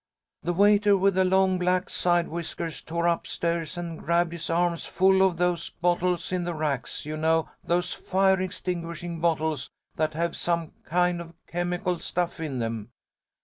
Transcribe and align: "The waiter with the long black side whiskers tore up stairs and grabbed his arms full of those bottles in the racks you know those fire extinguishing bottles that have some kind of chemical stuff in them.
"The 0.41 0.53
waiter 0.53 0.97
with 0.97 1.13
the 1.13 1.23
long 1.23 1.59
black 1.59 1.87
side 1.87 2.27
whiskers 2.27 2.81
tore 2.81 3.07
up 3.07 3.27
stairs 3.27 3.77
and 3.77 3.99
grabbed 3.99 4.31
his 4.31 4.49
arms 4.49 4.87
full 4.87 5.21
of 5.21 5.37
those 5.37 5.69
bottles 5.69 6.31
in 6.31 6.43
the 6.43 6.55
racks 6.55 7.05
you 7.05 7.15
know 7.15 7.49
those 7.63 7.93
fire 7.93 8.41
extinguishing 8.41 9.19
bottles 9.19 9.69
that 9.97 10.15
have 10.15 10.35
some 10.35 10.71
kind 10.85 11.21
of 11.21 11.35
chemical 11.45 11.99
stuff 11.99 12.39
in 12.39 12.57
them. 12.57 12.89